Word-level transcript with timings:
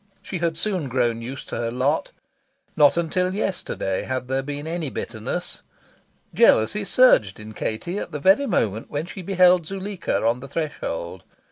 She 0.23 0.39
had 0.39 0.57
soon 0.57 0.87
grown 0.89 1.21
used 1.21 1.47
to 1.49 1.57
her 1.57 1.69
lot. 1.69 2.11
Not 2.75 2.97
until 2.97 3.35
yesterday 3.35 4.01
had 4.01 4.27
there 4.29 4.41
been 4.41 4.65
any 4.65 4.89
bitterness. 4.89 5.61
Jealousy 6.33 6.85
surged 6.85 7.39
in 7.39 7.53
Katie 7.53 7.99
at 7.99 8.11
the 8.11 8.19
very 8.19 8.47
moment 8.47 8.89
when 8.89 9.05
she 9.05 9.21
beheld 9.21 9.67
Zuleika 9.67 10.25
on 10.25 10.39
the 10.39 10.47
threshold. 10.47 11.21